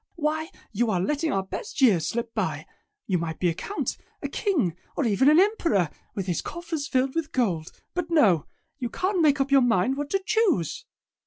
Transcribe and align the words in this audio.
Why 0.15 0.49
you 0.71 0.89
are 0.89 0.99
letting 0.99 1.31
our 1.31 1.43
best 1.43 1.79
years 1.79 2.07
slip 2.07 2.33
by. 2.33 2.65
You 3.05 3.19
might 3.19 3.37
be 3.39 3.49
a 3.49 3.53
count, 3.53 3.97
a 4.23 4.27
king, 4.27 4.75
or 4.97 5.05
even 5.05 5.29
an 5.29 5.39
emperor, 5.39 5.91
with 6.15 6.25
his 6.25 6.41
coffers 6.41 6.87
filled 6.87 7.13
with 7.13 7.31
gold. 7.31 7.71
But 7.93 8.09
no! 8.09 8.47
You 8.79 8.89
can't 8.89 9.21
make 9.21 9.39
up 9.39 9.51
your 9.51 9.61
mind 9.61 9.97
what 9.97 10.09
to 10.09 10.23
choose!" 10.25 10.85